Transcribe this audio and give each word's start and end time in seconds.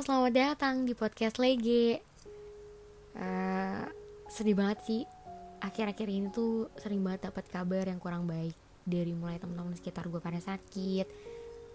selamat 0.00 0.32
datang 0.32 0.88
di 0.88 0.96
podcast 0.96 1.36
Lege. 1.36 2.00
Uh, 3.12 3.84
sedih 4.32 4.56
banget 4.56 4.80
sih. 4.88 5.02
Akhir-akhir 5.60 6.08
ini 6.08 6.32
tuh 6.32 6.72
sering 6.80 7.04
banget 7.04 7.28
dapat 7.28 7.44
kabar 7.52 7.84
yang 7.84 8.00
kurang 8.00 8.24
baik 8.24 8.56
dari 8.88 9.12
mulai 9.12 9.36
teman-teman 9.36 9.76
sekitar 9.76 10.08
gue 10.08 10.16
pada 10.16 10.40
sakit 10.40 11.04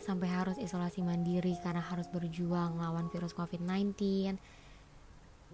sampai 0.02 0.26
harus 0.26 0.58
isolasi 0.58 1.06
mandiri 1.06 1.54
karena 1.62 1.86
harus 1.86 2.10
berjuang 2.10 2.82
lawan 2.82 3.14
virus 3.14 3.38
COVID-19 3.38 3.94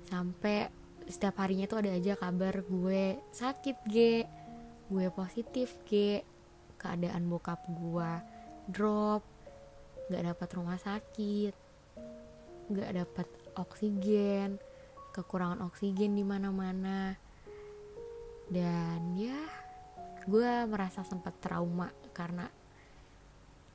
sampai 0.07 0.71
setiap 1.11 1.43
harinya 1.43 1.67
tuh 1.67 1.83
ada 1.83 1.91
aja 1.91 2.15
kabar 2.15 2.63
gue 2.63 3.19
sakit 3.35 3.77
G 3.91 4.23
gue 4.87 5.05
positif 5.11 5.75
G 5.83 6.23
keadaan 6.79 7.27
bokap 7.27 7.67
gue 7.67 8.11
drop 8.71 9.27
gak 10.07 10.23
dapat 10.23 10.49
rumah 10.55 10.79
sakit 10.79 11.60
nggak 12.71 12.91
dapat 12.95 13.27
oksigen 13.59 14.57
kekurangan 15.11 15.59
oksigen 15.67 16.15
di 16.15 16.23
mana-mana. 16.23 17.15
Dan 18.51 19.15
ya 19.15 19.39
gue 20.27 20.51
merasa 20.67 21.03
sempat 21.03 21.39
trauma 21.39 21.91
karena 22.11 22.47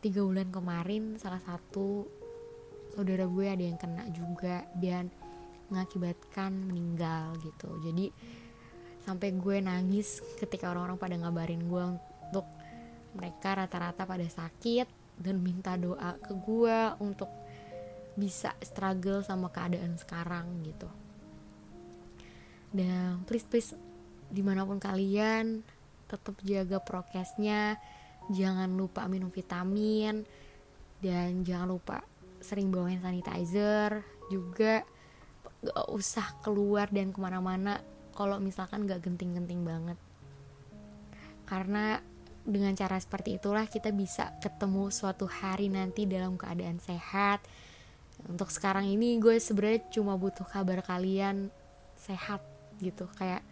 tiga 0.05 0.21
bulan 0.21 0.53
kemarin 0.53 1.17
salah 1.17 1.41
satu 1.41 2.05
saudara 2.93 3.25
gue 3.25 3.47
ada 3.49 3.65
yang 3.65 3.81
kena 3.81 4.05
juga 4.13 4.65
dan 4.77 5.09
mengakibatkan 5.73 6.53
meninggal 6.53 7.37
gitu. 7.41 7.69
Jadi 7.81 8.13
sampai 9.05 9.33
gue 9.33 9.57
nangis 9.63 10.21
ketika 10.37 10.73
orang-orang 10.73 10.99
pada 11.01 11.15
ngabarin 11.21 11.63
gue 11.69 11.85
untuk 12.29 12.47
mereka 13.17 13.57
rata-rata 13.57 14.05
pada 14.05 14.29
sakit 14.29 14.89
dan 15.17 15.41
minta 15.41 15.73
doa 15.81 16.21
ke 16.21 16.37
gue 16.37 16.79
untuk 17.01 17.31
bisa 18.17 18.57
struggle 18.65 19.21
sama 19.21 19.53
keadaan 19.53 19.95
sekarang 20.01 20.65
gitu. 20.65 20.89
Dan 22.73 23.23
please 23.29 23.47
please 23.47 23.71
di 24.27 24.43
mana 24.43 24.67
pun 24.67 24.81
kalian 24.81 25.63
tetap 26.09 26.37
jaga 26.43 26.83
prokesnya. 26.83 27.79
Jangan 28.33 28.75
lupa 28.75 29.07
minum 29.07 29.31
vitamin. 29.31 30.27
Dan 30.97 31.45
jangan 31.45 31.69
lupa 31.69 32.03
sering 32.41 32.73
bawa 32.73 32.91
hand 32.91 33.05
sanitizer 33.05 34.03
juga. 34.33 34.83
Gak 35.63 35.89
usah 35.93 36.37
keluar 36.41 36.89
dan 36.93 37.13
ke 37.13 37.19
mana-mana 37.21 37.81
kalau 38.17 38.41
misalkan 38.41 38.89
gak 38.89 39.05
genting-genting 39.05 39.63
banget. 39.63 39.99
Karena 41.47 42.01
dengan 42.47 42.73
cara 42.79 42.97
seperti 42.97 43.43
itulah 43.43 43.67
kita 43.67 43.91
bisa 43.91 44.39
ketemu 44.39 44.95
suatu 44.95 45.27
hari 45.27 45.67
nanti 45.67 46.07
dalam 46.07 46.39
keadaan 46.39 46.79
sehat 46.79 47.43
untuk 48.25 48.49
sekarang 48.49 48.89
ini 48.89 49.21
gue 49.21 49.37
sebenarnya 49.37 49.85
cuma 49.93 50.17
butuh 50.17 50.49
kabar 50.49 50.81
kalian 50.81 51.53
sehat 52.01 52.41
gitu. 52.81 53.05
Kayak 53.13 53.45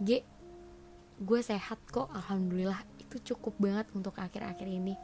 G 0.00 0.24
gue 1.20 1.40
sehat 1.44 1.78
kok 1.92 2.08
alhamdulillah. 2.08 2.80
Itu 2.96 3.20
cukup 3.34 3.60
banget 3.60 3.86
untuk 3.92 4.16
akhir-akhir 4.16 4.64
ini. 4.64 4.96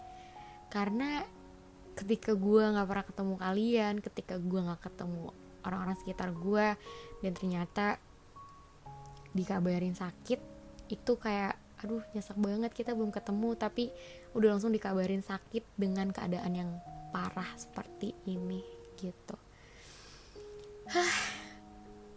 Karena 0.72 1.20
ketika 1.92 2.33
gue 2.33 2.62
nggak 2.64 2.89
pernah 2.89 3.05
ketemu 3.05 3.34
kalian 3.37 3.95
ketika 4.00 4.34
gue 4.41 4.61
nggak 4.62 4.81
ketemu 4.89 5.34
orang-orang 5.67 5.97
sekitar 6.00 6.33
gue 6.33 6.67
dan 7.20 7.33
ternyata 7.37 8.00
dikabarin 9.37 9.92
sakit 9.92 10.41
itu 10.89 11.12
kayak 11.20 11.61
aduh 11.81 12.00
nyesek 12.17 12.37
banget 12.41 12.72
kita 12.72 12.97
belum 12.97 13.12
ketemu. 13.12 13.55
Tapi 13.56 13.92
udah 14.34 14.56
langsung 14.56 14.72
dikabarin 14.72 15.22
sakit 15.22 15.65
dengan 15.77 16.11
keadaan 16.11 16.53
yang 16.56 16.70
parah 17.12 17.50
seperti 17.58 18.14
ini 18.27 18.62
gitu. 18.98 19.36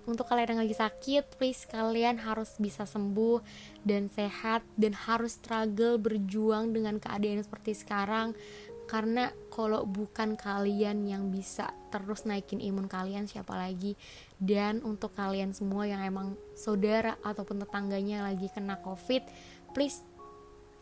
Untuk 0.04 0.28
kalian 0.28 0.60
yang 0.60 0.62
lagi 0.68 0.76
sakit 0.76 1.40
please 1.40 1.64
kalian 1.64 2.20
harus 2.20 2.60
bisa 2.60 2.84
sembuh 2.84 3.40
dan 3.88 4.12
sehat 4.12 4.66
dan 4.76 4.92
harus 4.92 5.40
struggle 5.40 5.96
berjuang 5.96 6.76
dengan 6.76 7.00
keadaan 7.00 7.40
seperti 7.40 7.72
sekarang. 7.72 8.36
Karena 8.84 9.32
kalau 9.48 9.88
bukan 9.88 10.36
kalian 10.36 11.08
yang 11.08 11.32
bisa 11.32 11.72
terus 11.88 12.28
naikin 12.28 12.60
imun 12.60 12.92
kalian 12.92 13.32
siapa 13.32 13.56
lagi? 13.56 13.96
Dan 14.36 14.84
untuk 14.84 15.16
kalian 15.16 15.56
semua 15.56 15.88
yang 15.88 16.04
emang 16.04 16.36
saudara 16.52 17.16
ataupun 17.24 17.64
tetangganya 17.64 18.28
lagi 18.28 18.52
kena 18.52 18.76
covid 18.84 19.24
please 19.72 20.06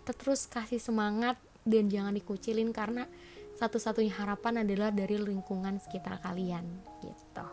terus 0.03 0.45
kasih 0.45 0.77
semangat 0.77 1.39
dan 1.63 1.87
jangan 1.87 2.13
dikucilin 2.13 2.73
karena 2.73 3.05
satu-satunya 3.61 4.17
harapan 4.17 4.65
adalah 4.65 4.89
dari 4.89 5.21
lingkungan 5.21 5.77
sekitar 5.77 6.17
kalian 6.25 6.65
gitu 7.05 7.45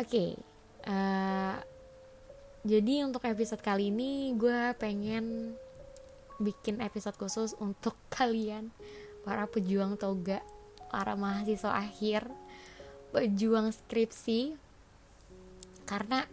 oke 0.00 0.08
okay. 0.08 0.32
uh, 0.88 0.88
eh, 0.88 1.56
jadi 2.64 3.04
untuk 3.04 3.28
episode 3.28 3.60
kali 3.60 3.92
ini 3.92 4.32
gue 4.32 4.72
pengen 4.80 5.52
bikin 6.40 6.80
episode 6.80 7.20
khusus 7.20 7.52
untuk 7.60 7.92
kalian 8.16 8.72
para 9.20 9.44
pejuang 9.44 10.00
toga 10.00 10.40
para 10.88 11.12
mahasiswa 11.12 11.76
akhir 11.76 12.24
pejuang 13.12 13.68
skripsi 13.68 14.56
karena 15.84 16.24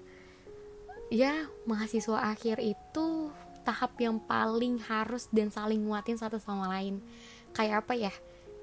ya 1.11 1.51
mahasiswa 1.67 2.31
akhir 2.31 2.63
itu 2.63 3.20
tahap 3.61 3.95
yang 4.01 4.17
paling 4.17 4.81
harus 4.85 5.29
dan 5.29 5.53
saling 5.53 5.81
nguatin 5.85 6.17
satu 6.17 6.37
sama 6.37 6.69
lain. 6.69 6.99
Kayak 7.53 7.85
apa 7.87 7.93
ya? 7.97 8.13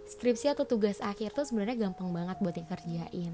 Skripsi 0.09 0.53
atau 0.53 0.65
tugas 0.65 0.99
akhir 1.05 1.37
tuh 1.37 1.45
sebenarnya 1.45 1.89
gampang 1.89 2.11
banget 2.11 2.37
buat 2.41 2.57
dikerjain. 2.57 3.33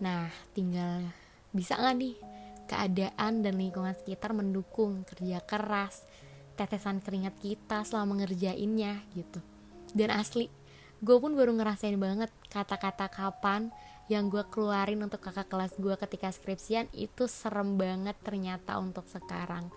Nah 0.00 0.28
tinggal 0.52 1.08
bisa 1.50 1.76
nggak 1.76 1.94
nih 1.96 2.14
keadaan 2.68 3.40
dan 3.40 3.54
lingkungan 3.56 3.96
sekitar 3.96 4.36
mendukung 4.36 5.06
kerja 5.08 5.40
keras 5.40 6.04
tetesan 6.56 7.00
keringat 7.00 7.36
kita 7.40 7.84
selama 7.84 8.24
ngerjainnya 8.24 9.04
gitu. 9.16 9.40
Dan 9.96 10.12
asli 10.12 10.52
gue 11.00 11.16
pun 11.20 11.36
baru 11.36 11.52
ngerasain 11.52 11.96
banget 12.00 12.32
kata-kata 12.48 13.12
kapan 13.12 13.68
yang 14.06 14.30
gue 14.30 14.40
keluarin 14.48 15.02
untuk 15.02 15.18
kakak 15.18 15.50
kelas 15.50 15.74
gue 15.76 15.92
ketika 15.98 16.30
skripsian 16.30 16.86
itu 16.94 17.26
serem 17.26 17.74
banget 17.74 18.14
ternyata 18.22 18.78
untuk 18.78 19.04
sekarang 19.10 19.68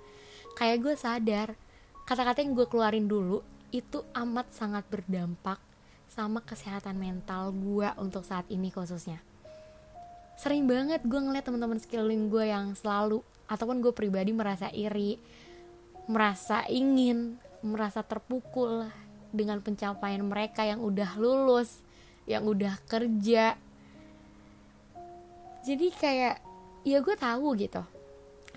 kayak 0.59 0.83
gue 0.83 0.95
sadar 0.99 1.55
kata-kata 2.03 2.43
yang 2.43 2.51
gue 2.51 2.67
keluarin 2.67 3.07
dulu 3.07 3.39
itu 3.71 4.03
amat 4.11 4.51
sangat 4.51 4.83
berdampak 4.91 5.55
sama 6.11 6.43
kesehatan 6.43 6.99
mental 6.99 7.55
gue 7.55 7.87
untuk 7.95 8.27
saat 8.27 8.43
ini 8.51 8.67
khususnya. 8.73 9.23
Sering 10.35 10.67
banget 10.67 10.99
gue 11.07 11.15
ngeliat 11.15 11.47
teman-teman 11.47 11.79
sekeliling 11.79 12.27
gue 12.27 12.49
yang 12.49 12.75
selalu 12.75 13.23
ataupun 13.47 13.79
gue 13.79 13.95
pribadi 13.95 14.35
merasa 14.35 14.67
iri 14.73 15.15
merasa 16.09 16.65
ingin 16.67 17.37
merasa 17.61 18.01
terpukul 18.01 18.89
dengan 19.29 19.61
pencapaian 19.61 20.25
mereka 20.25 20.65
yang 20.65 20.81
udah 20.81 21.15
lulus 21.15 21.85
yang 22.25 22.43
udah 22.45 22.77
kerja. 22.89 23.55
Jadi 25.63 25.87
kayak 25.93 26.41
ya 26.83 26.97
gue 26.99 27.15
tahu 27.15 27.53
gitu. 27.57 27.85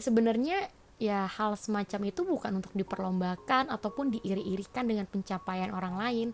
Sebenarnya 0.00 0.72
ya 1.02 1.26
hal 1.26 1.58
semacam 1.58 2.14
itu 2.14 2.22
bukan 2.22 2.62
untuk 2.62 2.70
diperlombakan 2.78 3.74
ataupun 3.74 4.14
diiri-irikan 4.14 4.86
dengan 4.86 5.10
pencapaian 5.10 5.74
orang 5.74 5.98
lain. 5.98 6.28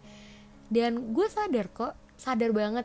Dan 0.69 1.17
gue 1.17 1.25
sadar 1.33 1.73
kok 1.73 1.97
sadar 2.21 2.53
banget. 2.53 2.85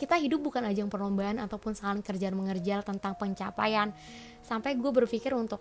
Kita 0.00 0.16
hidup 0.16 0.40
bukan 0.40 0.64
ajang 0.64 0.88
perlombaan 0.88 1.36
ataupun 1.36 1.76
saling 1.76 2.00
kerjaan 2.00 2.32
mengerjal 2.32 2.80
tentang 2.80 3.12
pencapaian. 3.20 3.92
Sampai 4.40 4.72
gue 4.80 4.88
berpikir 4.88 5.36
untuk 5.36 5.60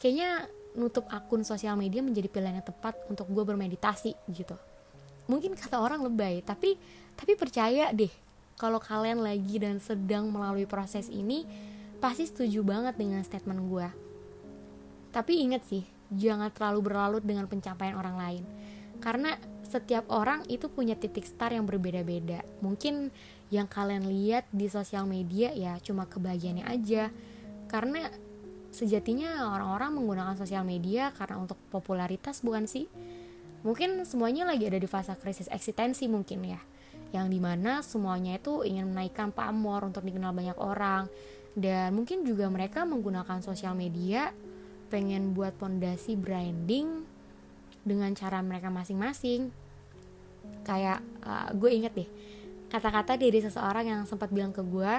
kayaknya 0.00 0.48
nutup 0.72 1.04
akun 1.12 1.44
sosial 1.44 1.76
media 1.76 2.00
menjadi 2.00 2.32
pilihan 2.32 2.64
yang 2.64 2.66
tepat 2.66 2.96
untuk 3.12 3.28
gue 3.28 3.44
bermeditasi 3.44 4.16
gitu. 4.32 4.56
Mungkin 5.28 5.52
kata 5.52 5.76
orang 5.76 6.00
lebay 6.00 6.40
tapi 6.40 6.80
tapi 7.12 7.36
percaya 7.36 7.92
deh 7.92 8.08
kalau 8.56 8.80
kalian 8.80 9.20
lagi 9.20 9.60
dan 9.60 9.76
sedang 9.76 10.32
melalui 10.32 10.64
proses 10.64 11.12
ini 11.12 11.44
pasti 11.98 12.24
setuju 12.30 12.62
banget 12.62 12.94
dengan 12.96 13.20
statement 13.26 13.60
gue. 13.68 14.07
Tapi 15.08 15.40
inget 15.40 15.64
sih, 15.64 15.84
jangan 16.12 16.52
terlalu 16.52 16.80
berlalut 16.92 17.24
dengan 17.24 17.48
pencapaian 17.48 17.96
orang 17.96 18.16
lain. 18.16 18.44
Karena 18.98 19.36
setiap 19.68 20.08
orang 20.08 20.48
itu 20.48 20.72
punya 20.72 20.96
titik 20.96 21.28
start 21.28 21.52
yang 21.52 21.68
berbeda-beda. 21.68 22.40
Mungkin 22.64 23.12
yang 23.52 23.68
kalian 23.68 24.08
lihat 24.08 24.48
di 24.48 24.68
sosial 24.68 25.04
media 25.04 25.52
ya 25.52 25.76
cuma 25.84 26.08
kebahagiaannya 26.08 26.64
aja. 26.64 27.12
Karena 27.68 28.08
sejatinya 28.72 29.52
orang-orang 29.52 29.96
menggunakan 29.96 30.34
sosial 30.36 30.64
media 30.64 31.12
karena 31.16 31.40
untuk 31.40 31.60
popularitas 31.68 32.40
bukan 32.40 32.64
sih? 32.64 32.88
Mungkin 33.64 34.06
semuanya 34.08 34.48
lagi 34.48 34.70
ada 34.70 34.80
di 34.80 34.88
fase 34.88 35.12
krisis 35.20 35.52
eksistensi 35.52 36.08
mungkin 36.08 36.48
ya. 36.48 36.60
Yang 37.12 37.26
di 37.32 37.40
mana 37.40 37.80
semuanya 37.84 38.36
itu 38.40 38.64
ingin 38.64 38.88
menaikkan 38.88 39.32
pamor 39.32 39.84
untuk 39.84 40.04
dikenal 40.04 40.32
banyak 40.32 40.58
orang 40.60 41.08
dan 41.58 41.90
mungkin 41.96 42.22
juga 42.22 42.46
mereka 42.46 42.84
menggunakan 42.86 43.42
sosial 43.42 43.74
media 43.74 44.30
pengen 44.88 45.36
buat 45.36 45.54
pondasi 45.56 46.16
branding 46.16 47.04
dengan 47.84 48.12
cara 48.16 48.40
mereka 48.40 48.72
masing-masing. 48.72 49.52
Kayak 50.64 51.04
uh, 51.24 51.52
gue 51.52 51.70
inget 51.72 51.92
deh 51.94 52.10
kata-kata 52.68 53.16
dari 53.16 53.40
seseorang 53.40 53.84
yang 53.88 54.00
sempat 54.04 54.28
bilang 54.28 54.52
ke 54.52 54.60
gue 54.60 54.92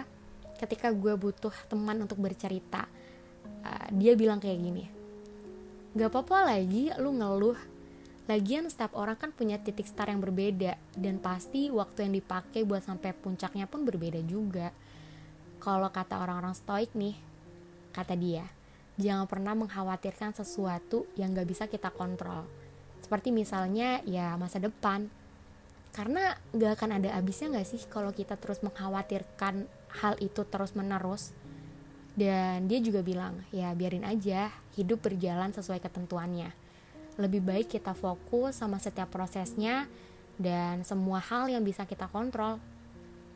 ketika 0.58 0.90
gue 0.90 1.14
butuh 1.14 1.54
teman 1.70 2.02
untuk 2.02 2.18
bercerita 2.18 2.90
uh, 3.62 3.88
dia 3.94 4.18
bilang 4.18 4.42
kayak 4.42 4.58
gini 4.58 4.86
gak 5.94 6.10
apa-apa 6.14 6.54
lagi 6.54 6.94
lu 7.02 7.18
ngeluh. 7.18 7.58
Lagian 8.30 8.70
setiap 8.70 8.94
orang 8.94 9.18
kan 9.18 9.34
punya 9.34 9.58
titik 9.58 9.90
start 9.90 10.14
yang 10.14 10.22
berbeda 10.22 10.78
dan 10.94 11.18
pasti 11.18 11.74
waktu 11.74 12.06
yang 12.06 12.14
dipakai 12.14 12.62
buat 12.62 12.86
sampai 12.86 13.10
puncaknya 13.18 13.66
pun 13.66 13.90
berbeda 13.90 14.22
juga. 14.22 14.70
Kalau 15.58 15.90
kata 15.90 16.22
orang-orang 16.22 16.54
stoik 16.54 16.94
nih 16.94 17.18
kata 17.90 18.14
dia 18.14 18.46
jangan 19.00 19.26
pernah 19.26 19.56
mengkhawatirkan 19.56 20.36
sesuatu 20.36 21.08
yang 21.16 21.32
gak 21.32 21.48
bisa 21.48 21.66
kita 21.72 21.90
kontrol 21.90 22.44
seperti 23.00 23.32
misalnya 23.32 24.04
ya 24.04 24.36
masa 24.36 24.60
depan 24.60 25.08
karena 25.96 26.36
gak 26.54 26.78
akan 26.78 27.02
ada 27.02 27.16
habisnya 27.16 27.56
gak 27.56 27.68
sih 27.68 27.82
kalau 27.88 28.12
kita 28.12 28.36
terus 28.36 28.60
mengkhawatirkan 28.60 29.66
hal 30.04 30.14
itu 30.20 30.44
terus 30.46 30.78
menerus 30.78 31.34
dan 32.20 32.68
dia 32.68 32.84
juga 32.84 33.00
bilang, 33.00 33.40
ya 33.48 33.72
biarin 33.72 34.04
aja, 34.04 34.52
hidup 34.76 35.08
berjalan 35.08 35.56
sesuai 35.56 35.80
ketentuannya. 35.80 36.52
Lebih 37.16 37.40
baik 37.40 37.80
kita 37.80 37.96
fokus 37.96 38.60
sama 38.60 38.76
setiap 38.76 39.08
prosesnya 39.08 39.88
dan 40.36 40.84
semua 40.84 41.24
hal 41.24 41.48
yang 41.48 41.64
bisa 41.64 41.88
kita 41.88 42.12
kontrol. 42.12 42.60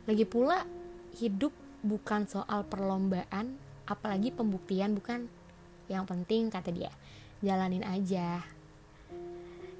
Lagi 0.04 0.28
pula, 0.28 0.68
hidup 1.16 1.56
bukan 1.80 2.28
soal 2.28 2.68
perlombaan, 2.68 3.56
apalagi 3.88 4.28
pembuktian 4.36 4.92
bukan. 4.92 5.32
Yang 5.88 6.04
penting 6.10 6.48
kata 6.48 6.70
dia, 6.72 6.92
jalanin 7.44 7.84
aja. 7.84 8.42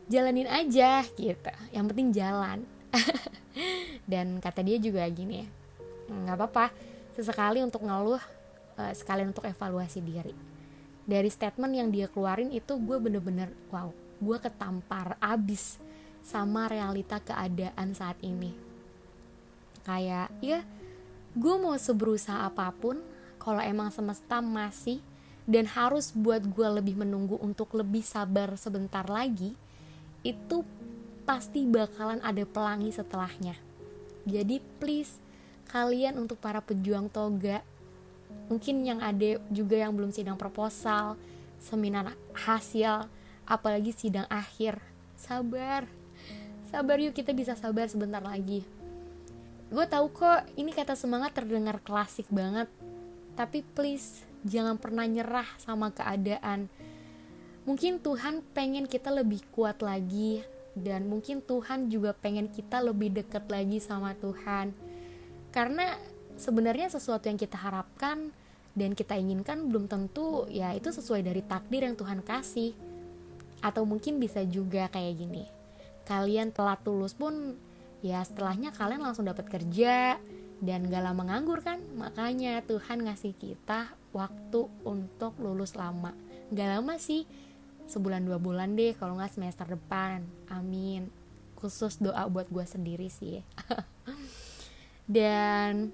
Jalanin 0.08 0.48
aja 0.48 1.04
gitu. 1.16 1.52
Yang 1.72 1.84
penting 1.92 2.08
jalan. 2.12 2.58
dan 4.10 4.38
kata 4.38 4.60
dia 4.60 4.76
juga 4.76 5.02
gini 5.08 5.42
ya, 5.42 5.48
nggak 6.12 6.36
apa-apa 6.36 6.70
sesekali 7.14 7.62
untuk 7.62 7.86
ngeluh 7.86 8.20
uh, 8.78 8.92
sekalian 8.92 9.30
untuk 9.30 9.46
evaluasi 9.46 10.02
diri 10.02 10.34
dari 11.04 11.28
statement 11.28 11.72
yang 11.72 11.88
dia 11.92 12.08
keluarin 12.08 12.50
itu 12.50 12.74
gue 12.80 12.96
bener-bener 12.96 13.52
wow 13.70 13.92
gue 14.18 14.38
ketampar 14.40 15.20
abis 15.20 15.78
sama 16.24 16.66
realita 16.66 17.20
keadaan 17.20 17.92
saat 17.92 18.16
ini 18.24 18.56
kayak 19.84 20.32
ya 20.40 20.64
gue 21.36 21.54
mau 21.60 21.76
seberusaha 21.76 22.48
apa 22.48 22.72
pun 22.72 22.98
kalau 23.36 23.60
emang 23.60 23.92
semesta 23.92 24.40
masih 24.40 25.04
dan 25.44 25.68
harus 25.68 26.12
buat 26.16 26.40
gue 26.40 26.68
lebih 26.80 26.96
menunggu 26.96 27.36
untuk 27.40 27.76
lebih 27.76 28.00
sabar 28.00 28.56
sebentar 28.56 29.04
lagi 29.04 29.52
itu 30.24 30.64
pasti 31.28 31.68
bakalan 31.68 32.20
ada 32.24 32.44
pelangi 32.48 32.92
setelahnya. 32.92 33.56
Jadi 34.24 34.60
please 34.80 35.20
kalian 35.68 36.16
untuk 36.16 36.40
para 36.40 36.64
pejuang 36.64 37.12
toga 37.12 37.60
mungkin 38.48 38.84
yang 38.84 39.00
ada 39.00 39.40
juga 39.48 39.80
yang 39.80 39.92
belum 39.96 40.12
sidang 40.12 40.36
proposal 40.36 41.16
seminar 41.60 42.12
hasil 42.32 43.08
apalagi 43.44 43.92
sidang 43.92 44.28
akhir. 44.32 44.80
Sabar. 45.16 45.88
Sabar 46.68 46.96
yuk 47.00 47.16
kita 47.16 47.32
bisa 47.36 47.56
sabar 47.56 47.88
sebentar 47.88 48.20
lagi. 48.20 48.64
Gue 49.72 49.84
tahu 49.88 50.12
kok 50.12 50.44
ini 50.56 50.72
kata 50.72 50.96
semangat 50.96 51.36
terdengar 51.36 51.80
klasik 51.80 52.28
banget. 52.28 52.68
Tapi 53.34 53.64
please 53.74 54.24
jangan 54.44 54.76
pernah 54.76 55.08
nyerah 55.08 55.48
sama 55.56 55.90
keadaan. 55.90 56.68
Mungkin 57.64 58.04
Tuhan 58.04 58.44
pengen 58.52 58.84
kita 58.84 59.08
lebih 59.08 59.40
kuat 59.56 59.80
lagi 59.80 60.44
dan 60.76 61.08
mungkin 61.08 61.40
Tuhan 61.40 61.88
juga 61.88 62.12
pengen 62.12 62.52
kita 62.52 62.84
lebih 62.84 63.16
dekat 63.16 63.48
lagi 63.48 63.80
sama 63.80 64.12
Tuhan. 64.20 64.76
Karena 65.48 65.96
sebenarnya 66.36 66.92
sesuatu 66.92 67.24
yang 67.26 67.40
kita 67.40 67.56
harapkan 67.56 68.30
dan 68.76 68.92
kita 68.92 69.16
inginkan 69.16 69.70
belum 69.70 69.86
tentu 69.88 70.44
ya 70.50 70.74
itu 70.76 70.92
sesuai 70.92 71.24
dari 71.24 71.40
takdir 71.40 71.88
yang 71.88 71.96
Tuhan 71.96 72.20
kasih. 72.20 72.76
Atau 73.64 73.88
mungkin 73.88 74.20
bisa 74.20 74.44
juga 74.44 74.92
kayak 74.92 75.14
gini. 75.16 75.48
Kalian 76.04 76.52
telat 76.52 76.84
tulus 76.84 77.16
pun 77.16 77.56
ya 78.04 78.20
setelahnya 78.20 78.76
kalian 78.76 79.00
langsung 79.00 79.24
dapat 79.24 79.48
kerja 79.48 80.20
dan 80.64 80.88
gak 80.88 81.04
lama 81.04 81.22
nganggur 81.28 81.60
kan? 81.60 81.78
Makanya 81.94 82.64
Tuhan 82.64 83.04
ngasih 83.04 83.36
kita 83.36 83.92
waktu 84.16 84.66
untuk 84.82 85.36
lulus 85.36 85.76
lama. 85.76 86.16
Gak 86.50 86.80
lama 86.80 86.96
sih 86.96 87.28
sebulan 87.84 88.24
dua 88.24 88.40
bulan 88.40 88.72
deh 88.72 88.96
kalau 88.96 89.20
nggak 89.20 89.36
semester 89.36 89.68
depan. 89.68 90.24
Amin. 90.48 91.12
Khusus 91.60 92.00
doa 92.00 92.24
buat 92.32 92.48
gue 92.48 92.64
sendiri 92.64 93.12
sih. 93.12 93.44
Dan 95.04 95.92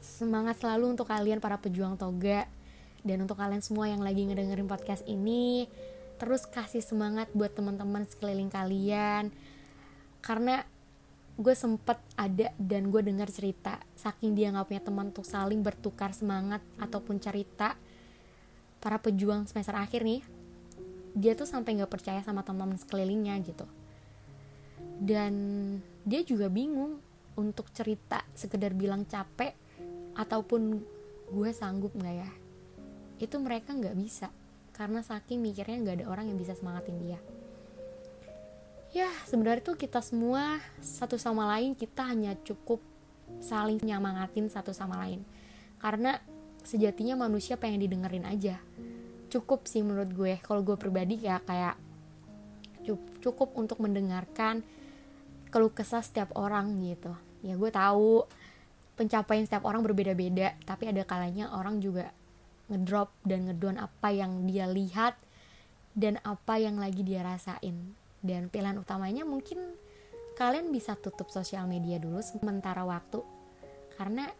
semangat 0.00 0.56
selalu 0.60 0.96
untuk 0.96 1.08
kalian 1.08 1.38
para 1.40 1.60
pejuang 1.60 2.00
toga. 2.00 2.48
Dan 3.04 3.28
untuk 3.28 3.36
kalian 3.36 3.60
semua 3.60 3.92
yang 3.92 4.00
lagi 4.00 4.24
ngedengerin 4.24 4.70
podcast 4.70 5.04
ini 5.04 5.68
terus 6.22 6.46
kasih 6.46 6.86
semangat 6.86 7.26
buat 7.34 7.52
teman-teman 7.52 8.06
sekeliling 8.08 8.48
kalian. 8.48 9.34
Karena 10.22 10.62
gue 11.32 11.54
sempet 11.56 11.96
ada 12.20 12.52
dan 12.60 12.92
gue 12.92 13.00
dengar 13.00 13.32
cerita 13.32 13.80
saking 13.96 14.36
dia 14.36 14.52
nggak 14.52 14.68
punya 14.68 14.82
teman 14.84 15.08
untuk 15.08 15.24
saling 15.24 15.64
bertukar 15.64 16.12
semangat 16.12 16.60
ataupun 16.76 17.16
cerita 17.16 17.72
para 18.82 19.00
pejuang 19.00 19.48
semester 19.48 19.72
akhir 19.72 20.04
nih 20.04 20.20
dia 21.16 21.32
tuh 21.32 21.48
sampai 21.48 21.80
nggak 21.80 21.92
percaya 21.92 22.20
sama 22.24 22.40
teman 22.40 22.72
sekelilingnya 22.76 23.36
gitu. 23.44 23.68
Dan 24.96 25.32
dia 26.08 26.24
juga 26.24 26.48
bingung 26.48 27.00
untuk 27.36 27.68
cerita 27.72 28.24
sekedar 28.32 28.72
bilang 28.72 29.04
capek 29.04 29.52
ataupun 30.16 30.80
gue 31.32 31.50
sanggup 31.52 31.92
nggak 31.96 32.16
ya. 32.16 32.30
Itu 33.20 33.40
mereka 33.44 33.76
nggak 33.76 33.96
bisa 33.96 34.32
karena 34.72 35.04
saking 35.04 35.44
mikirnya 35.44 35.84
nggak 35.84 35.96
ada 36.00 36.06
orang 36.08 36.32
yang 36.32 36.40
bisa 36.40 36.56
semangatin 36.56 36.96
dia 36.96 37.20
ya 38.92 39.08
sebenarnya 39.24 39.64
tuh 39.64 39.76
kita 39.80 40.04
semua 40.04 40.60
satu 40.78 41.16
sama 41.16 41.48
lain 41.56 41.72
kita 41.72 42.04
hanya 42.04 42.36
cukup 42.44 42.84
saling 43.40 43.80
nyemangatin 43.80 44.52
satu 44.52 44.76
sama 44.76 45.00
lain. 45.02 45.24
Karena 45.80 46.20
sejatinya 46.62 47.16
manusia 47.16 47.56
pengen 47.56 47.80
didengerin 47.80 48.28
aja. 48.28 48.60
Cukup 49.32 49.64
sih 49.64 49.80
menurut 49.80 50.12
gue. 50.12 50.36
Kalau 50.44 50.60
gue 50.60 50.76
pribadi 50.76 51.24
ya 51.24 51.40
kayak 51.40 51.80
cukup 53.22 53.54
untuk 53.56 53.78
mendengarkan 53.80 54.60
keluh 55.48 55.72
kesah 55.72 56.04
setiap 56.04 56.34
orang 56.36 56.76
gitu. 56.84 57.16
Ya 57.40 57.56
gue 57.56 57.70
tahu 57.72 58.28
pencapaian 58.94 59.48
setiap 59.48 59.64
orang 59.64 59.80
berbeda-beda 59.80 60.52
tapi 60.68 60.92
ada 60.92 61.02
kalanya 61.08 61.48
orang 61.56 61.80
juga 61.80 62.12
ngedrop 62.68 63.10
dan 63.24 63.48
ngedown 63.48 63.80
apa 63.80 64.08
yang 64.12 64.44
dia 64.46 64.68
lihat 64.68 65.16
dan 65.96 66.20
apa 66.22 66.60
yang 66.60 66.76
lagi 66.80 67.04
dia 67.04 67.24
rasain 67.24 67.96
dan 68.22 68.46
pilihan 68.48 68.78
utamanya 68.78 69.26
mungkin 69.26 69.58
kalian 70.38 70.72
bisa 70.72 70.96
tutup 70.96 71.28
sosial 71.28 71.66
media 71.68 71.98
dulu 71.98 72.22
sementara 72.22 72.86
waktu. 72.86 73.20
Karena 73.98 74.30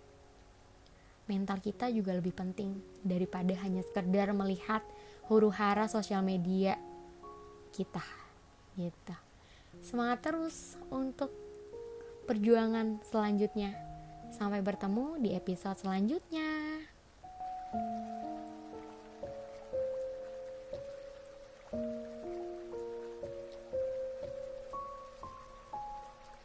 mental 1.29 1.59
kita 1.61 1.91
juga 1.93 2.17
lebih 2.17 2.33
penting 2.33 2.79
daripada 3.03 3.53
hanya 3.63 3.83
sekedar 3.85 4.33
melihat 4.33 4.83
huru 5.29 5.51
hara 5.53 5.87
sosial 5.91 6.23
media 6.25 6.79
kita 7.75 8.03
gitu. 8.79 9.15
Semangat 9.83 10.23
terus 10.23 10.79
untuk 10.89 11.35
perjuangan 12.25 13.03
selanjutnya. 13.03 13.75
Sampai 14.33 14.65
bertemu 14.65 15.21
di 15.21 15.37
episode 15.37 15.77
selanjutnya. 15.77 16.62